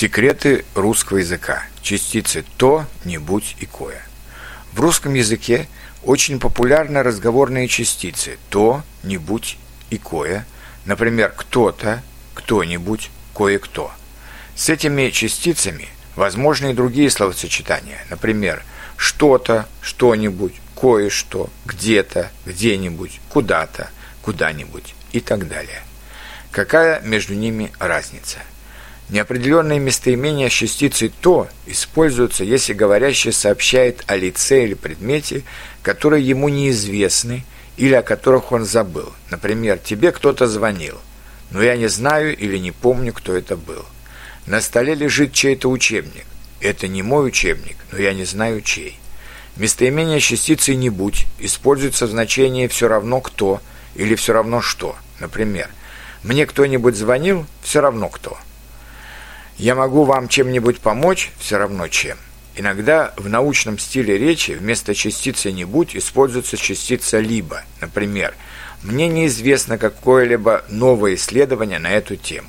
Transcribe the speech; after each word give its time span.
Секреты 0.00 0.64
русского 0.74 1.18
языка. 1.18 1.62
Частицы 1.82 2.42
«то», 2.56 2.86
«не 3.04 3.18
будь» 3.18 3.54
и 3.60 3.66
«кое». 3.66 4.00
В 4.72 4.80
русском 4.80 5.12
языке 5.12 5.68
очень 6.02 6.40
популярны 6.40 7.02
разговорные 7.02 7.68
частицы 7.68 8.38
«то», 8.48 8.82
«не 9.02 9.18
будь» 9.18 9.58
и 9.90 9.98
«кое». 9.98 10.46
Например, 10.86 11.30
«кто-то», 11.36 12.02
«кто-нибудь», 12.32 13.10
«кое-кто». 13.36 13.92
С 14.56 14.70
этими 14.70 15.10
частицами 15.10 15.90
возможны 16.16 16.70
и 16.70 16.74
другие 16.74 17.10
словосочетания. 17.10 18.02
Например, 18.08 18.62
«что-то», 18.96 19.68
«что-нибудь», 19.82 20.54
«кое-что», 20.80 21.50
«где-то», 21.66 22.30
«где-нибудь», 22.46 23.20
«куда-то», 23.28 23.90
«куда-нибудь» 24.22 24.94
и 25.12 25.20
так 25.20 25.46
далее. 25.46 25.82
Какая 26.52 27.02
между 27.02 27.34
ними 27.34 27.70
разница? 27.78 28.38
Неопределенные 29.10 29.80
местоимения 29.80 30.48
с 30.48 30.52
частицей 30.52 31.12
«то» 31.20 31.48
используются, 31.66 32.44
если 32.44 32.74
говорящий 32.74 33.32
сообщает 33.32 34.04
о 34.06 34.14
лице 34.14 34.62
или 34.62 34.74
предмете, 34.74 35.42
которые 35.82 36.24
ему 36.24 36.48
неизвестны 36.48 37.44
или 37.76 37.94
о 37.94 38.02
которых 38.02 38.52
он 38.52 38.64
забыл. 38.64 39.12
Например, 39.28 39.78
«тебе 39.78 40.12
кто-то 40.12 40.46
звонил», 40.46 40.96
но 41.50 41.60
я 41.60 41.76
не 41.76 41.88
знаю 41.88 42.36
или 42.36 42.56
не 42.56 42.70
помню, 42.70 43.12
кто 43.12 43.34
это 43.34 43.56
был. 43.56 43.84
На 44.46 44.60
столе 44.60 44.94
лежит 44.94 45.32
чей-то 45.32 45.68
учебник. 45.68 46.26
Это 46.60 46.86
не 46.86 47.02
мой 47.02 47.26
учебник, 47.26 47.78
но 47.90 47.98
я 47.98 48.14
не 48.14 48.24
знаю 48.24 48.60
чей. 48.60 48.96
Местоимение 49.56 50.20
с 50.20 50.24
частицей 50.24 50.76
«не 50.76 50.88
будь» 50.88 51.26
используется 51.40 52.06
в 52.06 52.10
значении 52.10 52.68
«все 52.68 52.86
равно 52.86 53.20
кто» 53.20 53.60
или 53.96 54.14
«все 54.14 54.34
равно 54.34 54.60
что». 54.60 54.94
Например, 55.18 55.68
«мне 56.22 56.46
кто-нибудь 56.46 56.94
звонил, 56.94 57.44
все 57.60 57.80
равно 57.80 58.08
кто». 58.08 58.38
Я 59.60 59.74
могу 59.74 60.04
вам 60.04 60.28
чем-нибудь 60.28 60.80
помочь, 60.80 61.32
все 61.38 61.58
равно 61.58 61.86
чем. 61.86 62.16
Иногда 62.56 63.12
в 63.18 63.28
научном 63.28 63.78
стиле 63.78 64.16
речи 64.16 64.52
вместо 64.52 64.94
частицы 64.94 65.52
«не 65.52 65.66
будь» 65.66 65.94
используется 65.94 66.56
частица 66.56 67.18
«либо». 67.20 67.62
Например, 67.78 68.32
«мне 68.82 69.06
неизвестно 69.06 69.76
какое-либо 69.76 70.64
новое 70.70 71.16
исследование 71.16 71.78
на 71.78 71.90
эту 71.90 72.16
тему». 72.16 72.48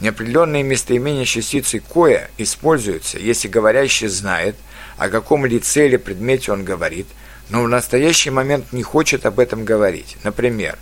Неопределенные 0.00 0.64
местоимения 0.64 1.26
частицы 1.26 1.78
«кое» 1.78 2.28
используются, 2.38 3.20
если 3.20 3.46
говорящий 3.46 4.08
знает, 4.08 4.56
о 4.98 5.08
каком 5.10 5.46
лице 5.46 5.86
или 5.86 5.96
предмете 5.96 6.50
он 6.50 6.64
говорит, 6.64 7.06
но 7.50 7.62
в 7.62 7.68
настоящий 7.68 8.30
момент 8.30 8.72
не 8.72 8.82
хочет 8.82 9.26
об 9.26 9.38
этом 9.38 9.64
говорить. 9.64 10.16
Например, 10.24 10.76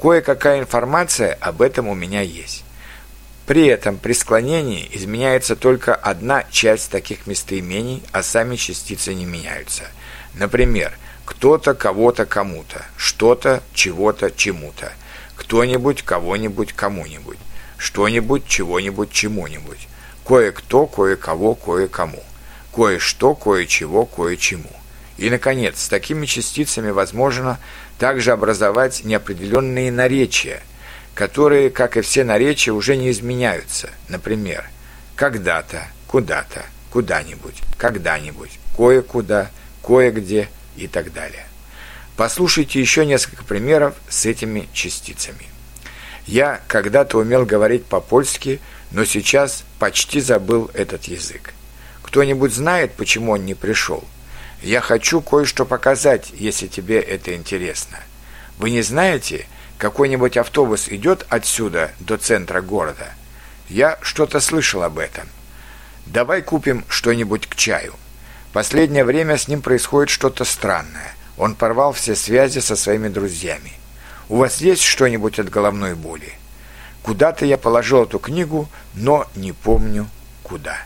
«кое-какая 0.00 0.58
информация 0.58 1.34
об 1.34 1.60
этом 1.60 1.86
у 1.86 1.94
меня 1.94 2.22
есть». 2.22 2.65
При 3.46 3.66
этом 3.68 3.96
при 3.96 4.12
склонении 4.12 4.90
изменяется 4.92 5.54
только 5.54 5.94
одна 5.94 6.44
часть 6.50 6.90
таких 6.90 7.28
местоимений, 7.28 8.02
а 8.10 8.24
сами 8.24 8.56
частицы 8.56 9.14
не 9.14 9.24
меняются. 9.24 9.84
Например, 10.34 10.92
кто-то 11.24 11.74
кого-то 11.74 12.26
кому-то, 12.26 12.84
что-то 12.96 13.62
чего-то 13.72 14.32
чему-то, 14.32 14.92
кто-нибудь 15.36 16.02
кого-нибудь 16.02 16.72
кому-нибудь, 16.72 17.38
что-нибудь 17.78 18.48
чего-нибудь 18.48 19.12
чему-нибудь, 19.12 19.88
кое-кто 20.26 20.86
кое-кого 20.86 21.54
кое-кому, 21.54 22.24
кое-что 22.74 23.36
кое-чего 23.36 24.06
кое-чему. 24.06 24.72
И, 25.18 25.30
наконец, 25.30 25.80
с 25.80 25.88
такими 25.88 26.26
частицами 26.26 26.90
возможно 26.90 27.60
также 27.98 28.32
образовать 28.32 29.04
неопределенные 29.04 29.92
наречия– 29.92 30.64
которые, 31.16 31.70
как 31.70 31.96
и 31.96 32.02
все 32.02 32.24
наречия, 32.24 32.74
уже 32.74 32.94
не 32.94 33.10
изменяются. 33.10 33.88
Например, 34.08 34.68
когда-то, 35.16 35.88
куда-то, 36.06 36.62
куда-нибудь, 36.90 37.54
когда-нибудь, 37.78 38.50
кое-куда, 38.76 39.50
кое-где 39.82 40.50
и 40.76 40.86
так 40.86 41.14
далее. 41.14 41.46
Послушайте 42.18 42.80
еще 42.80 43.06
несколько 43.06 43.44
примеров 43.44 43.94
с 44.10 44.26
этими 44.26 44.68
частицами. 44.74 45.46
Я 46.26 46.60
когда-то 46.68 47.16
умел 47.18 47.46
говорить 47.46 47.86
по-польски, 47.86 48.60
но 48.90 49.06
сейчас 49.06 49.64
почти 49.78 50.20
забыл 50.20 50.70
этот 50.74 51.04
язык. 51.04 51.54
Кто-нибудь 52.02 52.52
знает, 52.52 52.92
почему 52.92 53.32
он 53.32 53.46
не 53.46 53.54
пришел? 53.54 54.04
Я 54.62 54.82
хочу 54.82 55.22
кое-что 55.22 55.64
показать, 55.64 56.30
если 56.34 56.66
тебе 56.66 57.00
это 57.00 57.34
интересно. 57.34 57.96
Вы 58.58 58.70
не 58.70 58.82
знаете, 58.82 59.46
какой-нибудь 59.78 60.36
автобус 60.36 60.88
идет 60.88 61.26
отсюда 61.28 61.92
до 62.00 62.16
центра 62.16 62.60
города? 62.60 63.14
Я 63.68 63.98
что-то 64.02 64.40
слышал 64.40 64.82
об 64.82 64.98
этом. 64.98 65.28
Давай 66.06 66.42
купим 66.42 66.84
что-нибудь 66.88 67.46
к 67.46 67.56
чаю. 67.56 67.94
Последнее 68.52 69.04
время 69.04 69.36
с 69.36 69.48
ним 69.48 69.60
происходит 69.60 70.08
что-то 70.08 70.44
странное. 70.44 71.14
Он 71.36 71.54
порвал 71.54 71.92
все 71.92 72.14
связи 72.14 72.60
со 72.60 72.76
своими 72.76 73.08
друзьями. 73.08 73.72
У 74.28 74.36
вас 74.36 74.60
есть 74.60 74.82
что-нибудь 74.82 75.38
от 75.38 75.50
головной 75.50 75.94
боли? 75.94 76.32
Куда-то 77.02 77.44
я 77.44 77.58
положил 77.58 78.04
эту 78.04 78.18
книгу, 78.18 78.68
но 78.94 79.26
не 79.34 79.52
помню 79.52 80.08
куда. 80.42 80.78